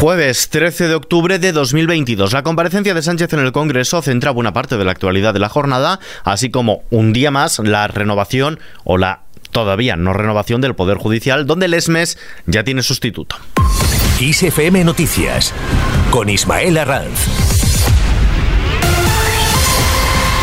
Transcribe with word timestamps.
Jueves 0.00 0.48
13 0.50 0.86
de 0.86 0.94
octubre 0.94 1.40
de 1.40 1.50
2022. 1.50 2.32
La 2.32 2.44
comparecencia 2.44 2.94
de 2.94 3.02
Sánchez 3.02 3.32
en 3.32 3.40
el 3.40 3.50
Congreso 3.50 4.00
centra 4.00 4.30
buena 4.30 4.52
parte 4.52 4.76
de 4.76 4.84
la 4.84 4.92
actualidad 4.92 5.34
de 5.34 5.40
la 5.40 5.48
jornada, 5.48 5.98
así 6.22 6.50
como 6.52 6.84
un 6.90 7.12
día 7.12 7.32
más 7.32 7.58
la 7.58 7.88
renovación 7.88 8.60
o 8.84 8.96
la 8.96 9.22
todavía 9.50 9.96
no 9.96 10.12
renovación 10.12 10.60
del 10.60 10.76
Poder 10.76 10.98
Judicial, 10.98 11.46
donde 11.46 11.66
el 11.66 11.74
ESMES 11.74 12.16
ya 12.46 12.62
tiene 12.62 12.84
sustituto. 12.84 13.34
ISFM 14.20 14.84
Noticias 14.84 15.52
con 16.12 16.28
Ismael 16.28 16.78
Arranz. 16.78 17.47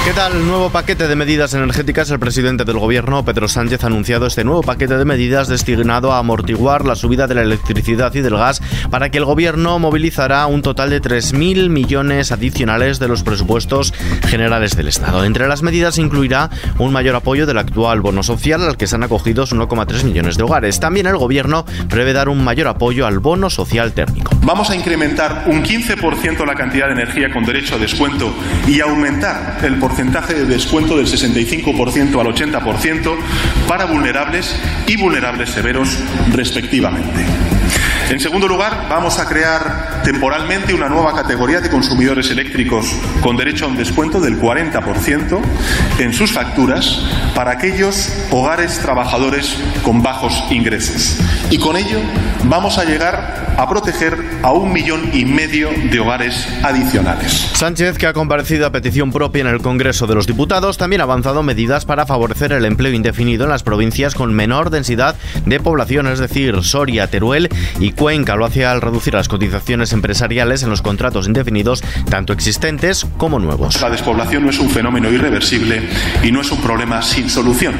¿Qué 0.05 0.13
tal? 0.13 0.45
Nuevo 0.45 0.69
paquete 0.69 1.07
de 1.07 1.15
medidas 1.15 1.55
energéticas. 1.55 2.11
El 2.11 2.19
presidente 2.19 2.63
del 2.63 2.77
gobierno, 2.77 3.25
Pedro 3.25 3.47
Sánchez, 3.47 3.83
ha 3.83 3.87
anunciado 3.87 4.27
este 4.27 4.43
nuevo 4.43 4.61
paquete 4.61 4.99
de 4.99 5.03
medidas 5.03 5.47
destinado 5.47 6.13
a 6.13 6.19
amortiguar 6.19 6.85
la 6.85 6.95
subida 6.95 7.25
de 7.25 7.33
la 7.33 7.41
electricidad 7.41 8.13
y 8.13 8.21
del 8.21 8.37
gas 8.37 8.61
para 8.91 9.09
que 9.09 9.17
el 9.17 9.25
gobierno 9.25 9.79
movilizará 9.79 10.45
un 10.45 10.61
total 10.61 10.91
de 10.91 11.01
3.000 11.01 11.69
millones 11.69 12.31
adicionales 12.31 12.99
de 12.99 13.07
los 13.07 13.23
presupuestos 13.23 13.95
generales 14.27 14.77
del 14.77 14.89
Estado. 14.89 15.25
Entre 15.25 15.47
las 15.47 15.63
medidas 15.63 15.97
incluirá 15.97 16.51
un 16.77 16.93
mayor 16.93 17.15
apoyo 17.15 17.47
del 17.47 17.57
actual 17.57 18.01
bono 18.01 18.21
social 18.21 18.61
al 18.61 18.77
que 18.77 18.85
se 18.85 18.97
han 18.97 19.03
acogido 19.03 19.47
1,3 19.47 20.03
millones 20.03 20.37
de 20.37 20.43
hogares. 20.43 20.79
También 20.79 21.07
el 21.07 21.17
gobierno 21.17 21.65
prevé 21.89 22.13
dar 22.13 22.29
un 22.29 22.43
mayor 22.43 22.67
apoyo 22.67 23.07
al 23.07 23.17
bono 23.17 23.49
social 23.49 23.93
térmico. 23.93 24.37
Vamos 24.43 24.69
a 24.69 24.75
incrementar 24.75 25.45
un 25.47 25.63
15% 25.63 26.45
la 26.45 26.53
cantidad 26.53 26.85
de 26.85 26.93
energía 26.93 27.33
con 27.33 27.43
derecho 27.43 27.73
a 27.73 27.79
descuento 27.79 28.31
y 28.67 28.81
aumentar 28.81 29.57
el 29.63 29.79
porcentaje 29.79 29.94
porcentaje 29.95 30.33
de 30.33 30.45
descuento 30.45 30.97
del 30.97 31.07
65% 31.07 32.19
al 32.19 32.27
80% 32.27 33.15
para 33.67 33.85
vulnerables 33.85 34.55
y 34.87 34.97
vulnerables 34.97 35.49
severos 35.49 35.97
respectivamente. 36.31 37.25
En 38.09 38.19
segundo 38.19 38.47
lugar, 38.47 38.85
vamos 38.87 39.17
a 39.17 39.25
crear 39.25 40.03
temporalmente 40.03 40.75
una 40.75 40.87
nueva 40.87 41.13
categoría 41.13 41.59
de 41.59 41.71
consumidores 41.71 42.29
eléctricos 42.29 42.95
con 43.21 43.35
derecho 43.35 43.65
a 43.65 43.67
un 43.67 43.75
descuento 43.75 44.21
del 44.21 44.39
40% 44.39 45.41
en 45.97 46.13
sus 46.13 46.31
facturas 46.31 47.03
para 47.33 47.51
aquellos 47.51 48.13
hogares 48.29 48.77
trabajadores 48.77 49.57
con 49.83 50.03
bajos 50.03 50.43
ingresos. 50.51 51.17
Y 51.49 51.57
con 51.57 51.77
ello 51.77 51.99
vamos 52.43 52.77
a 52.77 52.85
llegar 52.85 53.55
a 53.57 53.69
proteger 53.69 54.17
a 54.43 54.51
un 54.51 54.71
millón 54.71 55.09
y 55.13 55.25
medio 55.25 55.69
de 55.71 55.99
hogares 55.99 56.47
adicionales. 56.63 57.49
Sánchez, 57.53 57.97
que 57.97 58.05
ha 58.05 58.13
comparecido 58.13 58.65
a 58.65 58.71
petición 58.71 59.11
propia 59.11 59.41
en 59.41 59.47
el 59.47 59.61
Congreso 59.61 60.07
de 60.07 60.15
los 60.15 60.27
Diputados, 60.27 60.77
también 60.77 61.01
ha 61.01 61.05
avanzado 61.05 61.41
medidas 61.41 61.85
para 61.85 62.05
favorecer 62.05 62.51
el 62.51 62.65
empleo 62.65 62.93
indefinido 62.93 63.45
en 63.45 63.49
las 63.55 63.63
provincias 63.63 64.15
con 64.15 64.33
menor 64.33 64.69
densidad 64.69 65.15
de 65.45 65.61
población, 65.61 66.07
es 66.07 66.19
decir, 66.19 66.61
Soria, 66.61 67.07
Teruel 67.07 67.47
y 67.79 67.91
Cuenca. 67.91 68.35
Lo 68.35 68.43
hace 68.43 68.65
al 68.65 68.81
reducir 68.81 69.13
las 69.13 69.29
cotizaciones 69.29 69.93
empresariales 69.93 70.61
en 70.63 70.69
los 70.69 70.81
contratos 70.81 71.25
indefinidos, 71.25 71.81
tanto 72.09 72.33
existentes 72.33 73.07
como 73.17 73.39
nuevos. 73.39 73.81
La 73.81 73.89
despoblación 73.89 74.43
no 74.43 74.49
es 74.49 74.59
un 74.59 74.69
fenómeno 74.69 75.09
irreversible 75.09 75.87
y 76.21 76.33
no 76.33 76.41
es 76.41 76.51
un 76.51 76.61
problema 76.61 77.01
sin 77.01 77.29
solución. 77.29 77.75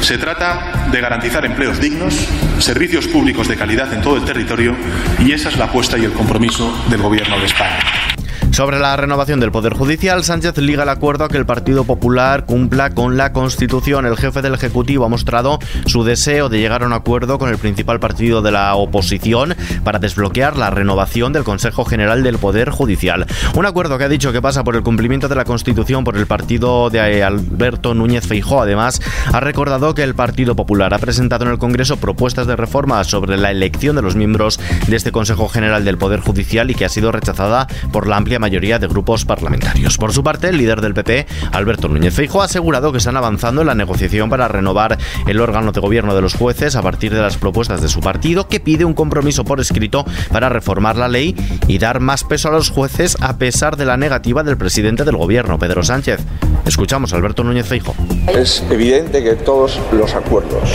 Se 0.00 0.16
trata 0.16 0.86
de 0.92 1.00
garantizar 1.00 1.44
empleos 1.44 1.80
dignos, 1.80 2.14
servicios 2.60 3.08
públicos 3.08 3.48
de 3.48 3.56
calidad 3.56 3.92
en 3.92 4.02
todo 4.02 4.18
el 4.18 4.24
territorio 4.24 4.76
y 5.18 5.32
esa 5.32 5.48
es 5.48 5.58
la 5.58 5.64
apuesta 5.64 5.98
y 5.98 6.04
el 6.04 6.12
compromiso 6.12 6.72
del 6.88 7.02
Gobierno 7.02 7.36
de 7.40 7.46
España. 7.46 8.15
Sobre 8.56 8.78
la 8.78 8.96
renovación 8.96 9.38
del 9.38 9.52
Poder 9.52 9.74
Judicial, 9.74 10.24
Sánchez 10.24 10.56
liga 10.56 10.84
el 10.84 10.88
acuerdo 10.88 11.24
a 11.24 11.28
que 11.28 11.36
el 11.36 11.44
Partido 11.44 11.84
Popular 11.84 12.46
cumpla 12.46 12.94
con 12.94 13.18
la 13.18 13.34
Constitución. 13.34 14.06
El 14.06 14.16
jefe 14.16 14.40
del 14.40 14.54
Ejecutivo 14.54 15.04
ha 15.04 15.10
mostrado 15.10 15.58
su 15.84 16.04
deseo 16.04 16.48
de 16.48 16.58
llegar 16.58 16.82
a 16.82 16.86
un 16.86 16.94
acuerdo 16.94 17.38
con 17.38 17.50
el 17.50 17.58
principal 17.58 18.00
partido 18.00 18.40
de 18.40 18.52
la 18.52 18.74
oposición 18.74 19.54
para 19.84 19.98
desbloquear 19.98 20.56
la 20.56 20.70
renovación 20.70 21.34
del 21.34 21.44
Consejo 21.44 21.84
General 21.84 22.22
del 22.22 22.38
Poder 22.38 22.70
Judicial. 22.70 23.26
Un 23.54 23.66
acuerdo 23.66 23.98
que 23.98 24.04
ha 24.04 24.08
dicho 24.08 24.32
que 24.32 24.40
pasa 24.40 24.64
por 24.64 24.74
el 24.74 24.82
cumplimiento 24.82 25.28
de 25.28 25.34
la 25.34 25.44
Constitución 25.44 26.02
por 26.02 26.16
el 26.16 26.26
partido 26.26 26.88
de 26.88 27.22
Alberto 27.22 27.92
Núñez 27.92 28.26
Feijó. 28.26 28.62
Además, 28.62 29.02
ha 29.34 29.40
recordado 29.40 29.94
que 29.94 30.02
el 30.02 30.14
Partido 30.14 30.56
Popular 30.56 30.94
ha 30.94 30.98
presentado 30.98 31.44
en 31.44 31.50
el 31.50 31.58
Congreso 31.58 31.98
propuestas 31.98 32.46
de 32.46 32.56
reforma 32.56 33.04
sobre 33.04 33.36
la 33.36 33.50
elección 33.50 33.96
de 33.96 34.02
los 34.02 34.16
miembros 34.16 34.58
de 34.86 34.96
este 34.96 35.12
Consejo 35.12 35.46
General 35.50 35.84
del 35.84 35.98
Poder 35.98 36.20
Judicial 36.20 36.70
y 36.70 36.74
que 36.74 36.86
ha 36.86 36.88
sido 36.88 37.12
rechazada 37.12 37.66
por 37.92 38.06
la 38.06 38.16
amplia 38.16 38.38
mayoría 38.38 38.45
de 38.48 38.86
grupos 38.88 39.24
parlamentarios. 39.24 39.98
Por 39.98 40.12
su 40.12 40.22
parte, 40.22 40.48
el 40.48 40.56
líder 40.56 40.80
del 40.80 40.94
PP, 40.94 41.26
Alberto 41.52 41.88
Núñez 41.88 42.14
Feijo, 42.14 42.42
ha 42.42 42.44
asegurado 42.44 42.92
que 42.92 42.98
están 42.98 43.16
avanzando 43.16 43.60
en 43.60 43.66
la 43.66 43.74
negociación 43.74 44.30
para 44.30 44.46
renovar 44.46 44.98
el 45.26 45.40
órgano 45.40 45.72
de 45.72 45.80
gobierno 45.80 46.14
de 46.14 46.22
los 46.22 46.34
jueces 46.34 46.76
a 46.76 46.82
partir 46.82 47.12
de 47.12 47.20
las 47.20 47.36
propuestas 47.36 47.82
de 47.82 47.88
su 47.88 48.00
partido, 48.00 48.46
que 48.46 48.60
pide 48.60 48.84
un 48.84 48.94
compromiso 48.94 49.44
por 49.44 49.58
escrito 49.60 50.04
para 50.30 50.48
reformar 50.48 50.96
la 50.96 51.08
ley 51.08 51.34
y 51.66 51.78
dar 51.78 51.98
más 51.98 52.22
peso 52.22 52.48
a 52.48 52.52
los 52.52 52.70
jueces 52.70 53.16
a 53.20 53.36
pesar 53.36 53.76
de 53.76 53.84
la 53.84 53.96
negativa 53.96 54.44
del 54.44 54.56
presidente 54.56 55.04
del 55.04 55.16
gobierno, 55.16 55.58
Pedro 55.58 55.82
Sánchez. 55.82 56.20
Escuchamos 56.64 57.12
a 57.12 57.16
Alberto 57.16 57.42
Núñez 57.42 57.66
Feijo. 57.66 57.94
Es 58.28 58.62
evidente 58.70 59.24
que 59.24 59.34
todos 59.34 59.80
los 59.92 60.14
acuerdos 60.14 60.70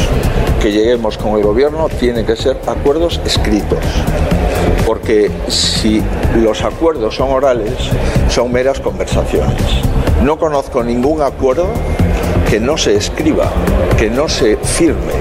que 0.62 0.72
lleguemos 0.72 1.18
con 1.18 1.38
el 1.38 1.44
gobierno 1.44 1.88
tienen 2.00 2.26
que 2.26 2.36
ser 2.36 2.60
acuerdos 2.68 3.22
escritos 3.26 3.80
porque 4.86 5.32
si 5.48 6.02
los 6.36 6.64
acuerdos 6.64 7.16
son 7.16 7.30
orales, 7.32 7.74
son 8.30 8.52
meras 8.52 8.80
conversaciones. 8.80 9.58
No 10.24 10.38
conozco 10.38 10.84
ningún 10.84 11.22
acuerdo 11.22 11.68
que 12.50 12.60
no 12.60 12.78
se 12.78 12.96
escriba, 12.96 13.52
que 13.98 14.10
no 14.10 14.28
se 14.28 14.58
firme, 14.58 15.14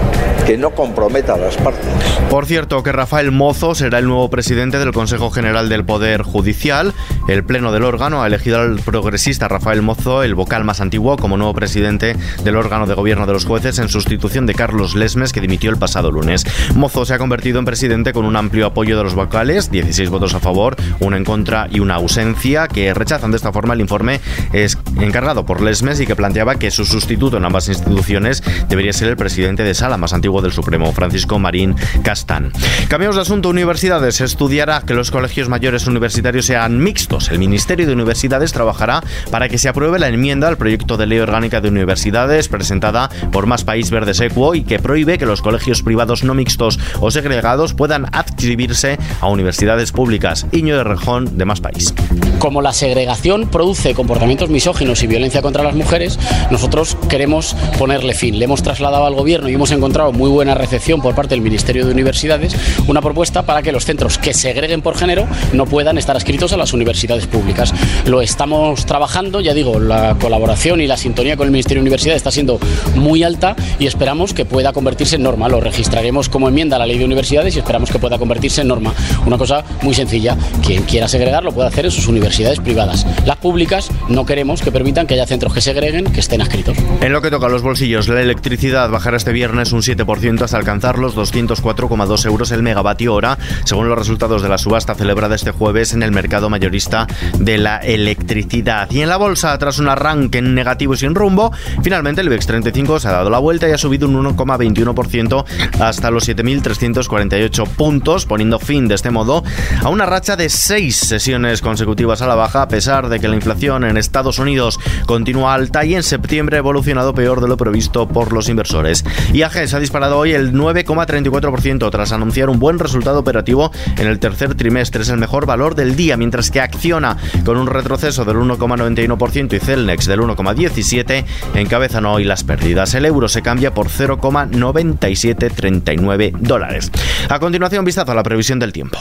que 0.50 0.58
no 0.58 0.70
comprometa 0.70 1.34
a 1.34 1.36
las 1.36 1.56
partes. 1.58 1.86
Por 2.28 2.44
cierto, 2.44 2.82
que 2.82 2.90
Rafael 2.90 3.30
Mozo 3.30 3.76
será 3.76 4.00
el 4.00 4.06
nuevo 4.06 4.28
presidente 4.30 4.80
del 4.80 4.90
Consejo 4.90 5.30
General 5.30 5.68
del 5.68 5.84
Poder 5.84 6.22
Judicial. 6.22 6.92
El 7.28 7.44
Pleno 7.44 7.70
del 7.70 7.84
órgano 7.84 8.20
ha 8.20 8.26
elegido 8.26 8.58
al 8.58 8.80
progresista 8.80 9.46
Rafael 9.46 9.80
Mozo, 9.80 10.24
el 10.24 10.34
vocal 10.34 10.64
más 10.64 10.80
antiguo, 10.80 11.16
como 11.18 11.36
nuevo 11.36 11.54
presidente 11.54 12.16
del 12.42 12.56
órgano 12.56 12.86
de 12.86 12.94
gobierno 12.94 13.28
de 13.28 13.32
los 13.32 13.44
jueces 13.44 13.78
en 13.78 13.88
sustitución 13.88 14.44
de 14.46 14.56
Carlos 14.56 14.96
Lesmes, 14.96 15.32
que 15.32 15.40
dimitió 15.40 15.70
el 15.70 15.76
pasado 15.76 16.10
lunes. 16.10 16.44
Mozo 16.74 17.04
se 17.04 17.14
ha 17.14 17.18
convertido 17.18 17.60
en 17.60 17.64
presidente 17.64 18.12
con 18.12 18.24
un 18.24 18.34
amplio 18.34 18.66
apoyo 18.66 18.96
de 18.96 19.04
los 19.04 19.14
vocales, 19.14 19.70
16 19.70 20.10
votos 20.10 20.34
a 20.34 20.40
favor, 20.40 20.74
uno 20.98 21.16
en 21.16 21.24
contra 21.24 21.68
y 21.70 21.78
una 21.78 21.94
ausencia, 21.94 22.66
que 22.66 22.92
rechazan 22.92 23.30
de 23.30 23.36
esta 23.36 23.52
forma 23.52 23.74
el 23.74 23.82
informe 23.82 24.20
es 24.52 24.78
encargado 25.00 25.46
por 25.46 25.60
Lesmes 25.60 26.00
y 26.00 26.06
que 26.06 26.16
planteaba 26.16 26.56
que 26.56 26.72
su 26.72 26.84
sustituto 26.84 27.36
en 27.36 27.44
ambas 27.44 27.68
instituciones 27.68 28.42
debería 28.68 28.92
ser 28.92 29.10
el 29.10 29.16
presidente 29.16 29.62
de 29.62 29.74
sala 29.74 29.96
más 29.96 30.12
antiguo 30.12 30.39
del 30.42 30.52
Supremo, 30.52 30.92
Francisco 30.92 31.38
Marín 31.38 31.74
Castán. 32.02 32.52
Cambiamos 32.88 33.16
de 33.16 33.22
asunto. 33.22 33.48
Universidades 33.48 34.20
estudiará 34.20 34.82
que 34.82 34.94
los 34.94 35.10
colegios 35.10 35.48
mayores 35.48 35.86
universitarios 35.86 36.46
sean 36.46 36.78
mixtos. 36.82 37.30
El 37.30 37.38
Ministerio 37.38 37.86
de 37.86 37.92
Universidades 37.92 38.52
trabajará 38.52 39.02
para 39.30 39.48
que 39.48 39.58
se 39.58 39.68
apruebe 39.68 39.98
la 39.98 40.08
enmienda 40.08 40.48
al 40.48 40.56
proyecto 40.56 40.96
de 40.96 41.06
ley 41.06 41.18
orgánica 41.18 41.60
de 41.60 41.68
universidades 41.68 42.48
presentada 42.48 43.10
por 43.32 43.46
Más 43.46 43.64
País 43.64 43.90
Verde 43.90 44.14
Secuo 44.14 44.54
y 44.54 44.62
que 44.62 44.78
prohíbe 44.78 45.18
que 45.18 45.26
los 45.26 45.42
colegios 45.42 45.82
privados 45.82 46.24
no 46.24 46.34
mixtos 46.34 46.78
o 47.00 47.10
segregados 47.10 47.74
puedan 47.74 48.06
adscribirse 48.12 48.98
a 49.20 49.28
universidades 49.28 49.92
públicas. 49.92 50.46
Iño 50.52 50.76
de 50.76 50.84
Rejón, 50.84 51.36
de 51.36 51.44
Más 51.44 51.60
País. 51.60 51.94
Como 52.38 52.62
la 52.62 52.72
segregación 52.72 53.48
produce 53.48 53.94
comportamientos 53.94 54.48
misóginos 54.50 55.02
y 55.02 55.06
violencia 55.06 55.42
contra 55.42 55.62
las 55.62 55.74
mujeres, 55.74 56.18
nosotros 56.50 56.96
queremos 57.08 57.54
ponerle 57.78 58.14
fin. 58.14 58.38
Le 58.38 58.44
hemos 58.46 58.62
trasladado 58.62 59.06
al 59.06 59.14
gobierno 59.14 59.48
y 59.48 59.54
hemos 59.54 59.70
encontrado 59.72 60.12
muy 60.12 60.29
buena 60.30 60.54
recepción 60.54 61.00
por 61.00 61.14
parte 61.14 61.34
del 61.34 61.42
Ministerio 61.42 61.84
de 61.84 61.92
Universidades 61.92 62.56
una 62.86 63.00
propuesta 63.00 63.42
para 63.42 63.62
que 63.62 63.72
los 63.72 63.84
centros 63.84 64.18
que 64.18 64.34
segreguen 64.34 64.82
por 64.82 64.96
género 64.96 65.26
no 65.52 65.66
puedan 65.66 65.98
estar 65.98 66.16
adscritos 66.16 66.52
a 66.52 66.56
las 66.56 66.72
universidades 66.72 67.26
públicas. 67.26 67.72
Lo 68.06 68.22
estamos 68.22 68.86
trabajando, 68.86 69.40
ya 69.40 69.54
digo, 69.54 69.78
la 69.78 70.16
colaboración 70.20 70.80
y 70.80 70.86
la 70.86 70.96
sintonía 70.96 71.36
con 71.36 71.46
el 71.46 71.52
Ministerio 71.52 71.80
de 71.80 71.82
Universidades 71.82 72.18
está 72.18 72.30
siendo 72.30 72.58
muy 72.94 73.22
alta 73.22 73.56
y 73.78 73.86
esperamos 73.86 74.34
que 74.34 74.44
pueda 74.44 74.72
convertirse 74.72 75.16
en 75.16 75.22
norma. 75.22 75.48
Lo 75.48 75.60
registraremos 75.60 76.28
como 76.28 76.48
enmienda 76.48 76.76
a 76.76 76.78
la 76.78 76.86
ley 76.86 76.98
de 76.98 77.04
universidades 77.04 77.56
y 77.56 77.58
esperamos 77.58 77.90
que 77.90 77.98
pueda 77.98 78.18
convertirse 78.18 78.60
en 78.62 78.68
norma. 78.68 78.94
Una 79.26 79.38
cosa 79.38 79.64
muy 79.82 79.94
sencilla, 79.94 80.36
quien 80.64 80.82
quiera 80.82 81.08
segregar 81.08 81.44
lo 81.44 81.52
puede 81.52 81.68
hacer 81.68 81.84
en 81.84 81.90
sus 81.90 82.08
universidades 82.08 82.60
privadas. 82.60 83.06
Las 83.26 83.36
públicas 83.36 83.90
no 84.08 84.26
queremos 84.26 84.62
que 84.62 84.72
permitan 84.72 85.06
que 85.06 85.14
haya 85.14 85.26
centros 85.26 85.54
que 85.54 85.60
segreguen 85.60 86.04
que 86.04 86.20
estén 86.20 86.40
adscritos. 86.40 86.76
En 87.00 87.12
lo 87.12 87.22
que 87.22 87.30
toca 87.30 87.46
a 87.46 87.50
los 87.50 87.62
bolsillos, 87.62 88.08
la 88.08 88.20
electricidad 88.20 88.90
bajará 88.90 89.16
este 89.16 89.32
viernes 89.32 89.72
un 89.72 89.82
7% 89.82 90.04
hasta 90.10 90.56
alcanzar 90.56 90.98
los 90.98 91.16
204,2 91.16 92.26
euros 92.26 92.50
el 92.50 92.64
megavatio 92.64 93.14
hora, 93.14 93.38
según 93.64 93.88
los 93.88 93.96
resultados 93.96 94.42
de 94.42 94.48
la 94.48 94.58
subasta 94.58 94.96
celebrada 94.96 95.36
este 95.36 95.52
jueves 95.52 95.92
en 95.92 96.02
el 96.02 96.10
mercado 96.10 96.50
mayorista 96.50 97.06
de 97.38 97.58
la 97.58 97.76
electricidad. 97.76 98.90
Y 98.90 99.02
en 99.02 99.08
la 99.08 99.16
bolsa, 99.16 99.56
tras 99.58 99.78
un 99.78 99.88
arranque 99.88 100.38
en 100.38 100.54
negativo 100.54 100.94
y 100.94 100.96
sin 100.96 101.14
rumbo, 101.14 101.52
finalmente 101.82 102.22
el 102.22 102.26
IBEX 102.26 102.46
35 102.46 102.98
se 102.98 103.08
ha 103.08 103.12
dado 103.12 103.30
la 103.30 103.38
vuelta 103.38 103.68
y 103.68 103.72
ha 103.72 103.78
subido 103.78 104.08
un 104.08 104.36
1,21% 104.36 105.44
hasta 105.80 106.10
los 106.10 106.28
7.348 106.28 107.68
puntos, 107.68 108.26
poniendo 108.26 108.58
fin 108.58 108.88
de 108.88 108.96
este 108.96 109.10
modo 109.10 109.44
a 109.82 109.88
una 109.90 110.06
racha 110.06 110.34
de 110.34 110.48
seis 110.48 110.96
sesiones 110.96 111.60
consecutivas 111.60 112.20
a 112.20 112.26
la 112.26 112.34
baja, 112.34 112.62
a 112.62 112.68
pesar 112.68 113.08
de 113.08 113.20
que 113.20 113.28
la 113.28 113.36
inflación 113.36 113.84
en 113.84 113.96
Estados 113.96 114.40
Unidos 114.40 114.80
continúa 115.06 115.54
alta 115.54 115.84
y 115.84 115.94
en 115.94 116.02
septiembre 116.02 116.56
ha 116.56 116.58
evolucionado 116.58 117.14
peor 117.14 117.40
de 117.40 117.48
lo 117.48 117.56
previsto 117.56 118.08
por 118.08 118.32
los 118.32 118.48
inversores. 118.48 119.04
IAG 119.32 119.68
se 119.68 119.76
ha 119.76 119.78
disparado 119.78 119.99
disparado 120.00 120.18
hoy 120.18 120.32
el 120.32 120.54
9,34% 120.54 121.90
tras 121.90 122.12
anunciar 122.12 122.48
un 122.48 122.58
buen 122.58 122.78
resultado 122.78 123.18
operativo 123.18 123.70
en 123.98 124.06
el 124.06 124.18
tercer 124.18 124.54
trimestre. 124.54 125.02
Es 125.02 125.10
el 125.10 125.18
mejor 125.18 125.44
valor 125.44 125.74
del 125.74 125.94
día, 125.94 126.16
mientras 126.16 126.50
que 126.50 126.62
Acciona 126.62 127.18
con 127.44 127.58
un 127.58 127.66
retroceso 127.66 128.24
del 128.24 128.38
1,91% 128.38 129.52
y 129.52 129.58
Celnex 129.58 130.06
del 130.06 130.20
1,17% 130.20 131.26
encabezan 131.54 132.06
hoy 132.06 132.24
las 132.24 132.44
pérdidas. 132.44 132.94
El 132.94 133.04
euro 133.04 133.28
se 133.28 133.42
cambia 133.42 133.74
por 133.74 133.88
0,9739 133.88 136.32
dólares. 136.38 136.90
A 137.28 137.38
continuación, 137.38 137.84
vistazo 137.84 138.12
a 138.12 138.14
la 138.14 138.22
previsión 138.22 138.58
del 138.58 138.72
tiempo. 138.72 138.96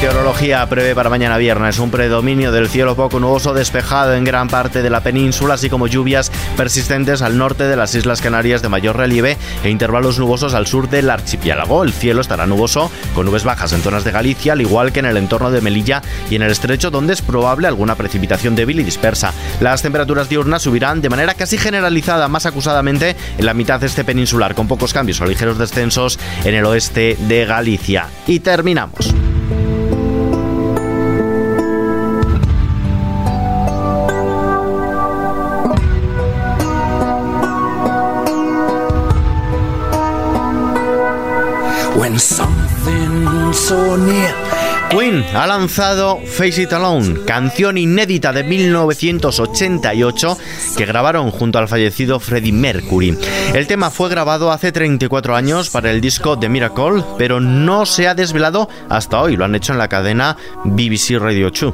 Meteorología 0.00 0.66
prevé 0.66 0.94
para 0.94 1.10
mañana 1.10 1.36
viernes 1.36 1.78
un 1.78 1.90
predominio 1.90 2.52
del 2.52 2.70
cielo 2.70 2.96
poco 2.96 3.20
nuboso 3.20 3.52
despejado 3.52 4.14
en 4.14 4.24
gran 4.24 4.48
parte 4.48 4.80
de 4.80 4.88
la 4.88 5.02
península, 5.02 5.54
así 5.54 5.68
como 5.68 5.88
lluvias 5.88 6.32
persistentes 6.56 7.20
al 7.20 7.36
norte 7.36 7.64
de 7.64 7.76
las 7.76 7.94
Islas 7.94 8.22
Canarias 8.22 8.62
de 8.62 8.70
mayor 8.70 8.96
relieve 8.96 9.36
e 9.62 9.68
intervalos 9.68 10.18
nubosos 10.18 10.54
al 10.54 10.66
sur 10.66 10.88
del 10.88 11.10
archipiélago. 11.10 11.84
El 11.84 11.92
cielo 11.92 12.22
estará 12.22 12.46
nuboso 12.46 12.90
con 13.14 13.26
nubes 13.26 13.44
bajas 13.44 13.74
en 13.74 13.82
zonas 13.82 14.02
de 14.02 14.10
Galicia, 14.10 14.54
al 14.54 14.62
igual 14.62 14.90
que 14.90 15.00
en 15.00 15.04
el 15.04 15.18
entorno 15.18 15.50
de 15.50 15.60
Melilla 15.60 16.00
y 16.30 16.36
en 16.36 16.40
el 16.40 16.50
estrecho, 16.50 16.90
donde 16.90 17.12
es 17.12 17.20
probable 17.20 17.68
alguna 17.68 17.94
precipitación 17.94 18.56
débil 18.56 18.80
y 18.80 18.84
dispersa. 18.84 19.34
Las 19.60 19.82
temperaturas 19.82 20.30
diurnas 20.30 20.62
subirán 20.62 21.02
de 21.02 21.10
manera 21.10 21.34
casi 21.34 21.58
generalizada, 21.58 22.26
más 22.26 22.46
acusadamente 22.46 23.16
en 23.36 23.44
la 23.44 23.52
mitad 23.52 23.84
este 23.84 24.04
peninsular, 24.04 24.54
con 24.54 24.66
pocos 24.66 24.94
cambios 24.94 25.20
o 25.20 25.26
ligeros 25.26 25.58
descensos 25.58 26.18
en 26.46 26.54
el 26.54 26.64
oeste 26.64 27.18
de 27.28 27.44
Galicia. 27.44 28.06
Y 28.26 28.40
terminamos. 28.40 29.14
Queen 44.90 45.24
ha 45.34 45.46
lanzado 45.46 46.18
Face 46.26 46.62
It 46.62 46.72
Alone, 46.72 47.20
canción 47.24 47.78
inédita 47.78 48.32
de 48.32 48.42
1988 48.42 50.36
que 50.76 50.84
grabaron 50.84 51.30
junto 51.30 51.58
al 51.58 51.68
fallecido 51.68 52.18
Freddie 52.18 52.52
Mercury. 52.52 53.16
El 53.54 53.68
tema 53.68 53.90
fue 53.90 54.08
grabado 54.08 54.50
hace 54.50 54.72
34 54.72 55.36
años 55.36 55.70
para 55.70 55.92
el 55.92 56.00
disco 56.00 56.36
The 56.36 56.48
Miracle, 56.48 57.04
pero 57.18 57.40
no 57.40 57.86
se 57.86 58.08
ha 58.08 58.16
desvelado 58.16 58.68
hasta 58.88 59.20
hoy. 59.20 59.36
Lo 59.36 59.44
han 59.44 59.54
hecho 59.54 59.72
en 59.72 59.78
la 59.78 59.88
cadena 59.88 60.36
BBC 60.64 61.18
Radio 61.20 61.50
2. 61.50 61.72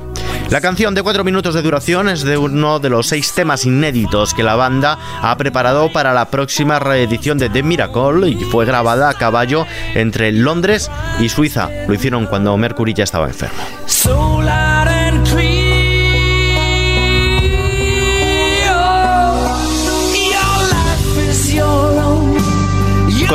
La 0.51 0.61
canción 0.61 0.95
de 0.95 1.03
4 1.03 1.25
minutos 1.25 1.55
de 1.55 1.63
duración 1.63 2.09
es 2.09 2.23
de 2.23 2.37
uno 2.37 2.79
de 2.79 2.89
los 2.89 3.09
seis 3.09 3.33
temas 3.33 3.65
inéditos 3.65 4.33
que 4.33 4.45
la 4.45 4.55
banda 4.55 4.97
ha 5.21 5.37
preparado 5.37 5.91
para 5.91 6.13
la 6.13 6.31
próxima 6.31 6.79
reedición 6.79 7.37
de 7.37 7.49
The 7.49 7.65
Miracle 7.65 8.29
y 8.29 8.45
fue 8.45 8.65
grabada 8.65 9.09
a 9.09 9.15
caballo 9.15 9.67
entre 10.07 10.33
Londres 10.33 10.91
y 11.21 11.29
Suiza. 11.29 11.69
Lo 11.87 11.95
hicieron 11.95 12.27
cuando 12.27 12.57
Mercury 12.57 12.95
ya 12.95 13.05
estaba 13.05 13.27
enfermo. 13.27 13.63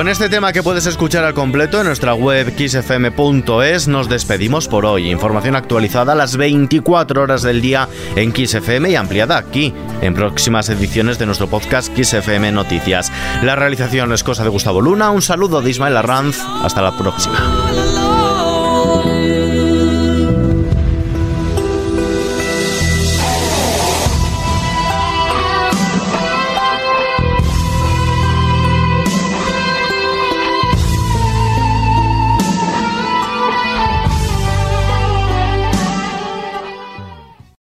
Con 0.01 0.09
este 0.09 0.29
tema 0.29 0.51
que 0.51 0.63
puedes 0.63 0.87
escuchar 0.87 1.23
al 1.25 1.35
completo 1.35 1.79
en 1.79 1.85
nuestra 1.85 2.15
web 2.15 2.51
xfm.es 2.57 3.87
nos 3.87 4.09
despedimos 4.09 4.67
por 4.67 4.83
hoy. 4.83 5.11
Información 5.11 5.55
actualizada 5.55 6.13
a 6.13 6.15
las 6.15 6.37
24 6.37 7.21
horas 7.21 7.43
del 7.43 7.61
día 7.61 7.87
en 8.15 8.35
XFM 8.35 8.89
y 8.89 8.95
ampliada 8.95 9.37
aquí 9.37 9.71
en 10.01 10.15
próximas 10.15 10.69
ediciones 10.69 11.19
de 11.19 11.27
nuestro 11.27 11.45
podcast 11.45 11.95
XFM 11.95 12.51
Noticias. 12.51 13.11
La 13.43 13.55
realización 13.55 14.11
es 14.11 14.23
cosa 14.23 14.43
de 14.43 14.49
Gustavo 14.49 14.81
Luna. 14.81 15.11
Un 15.11 15.21
saludo 15.21 15.61
de 15.61 15.69
Ismael 15.69 15.95
Arranz. 15.95 16.39
Hasta 16.63 16.81
la 16.81 16.97
próxima. 16.97 18.00